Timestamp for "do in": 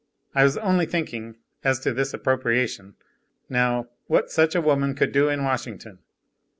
5.11-5.43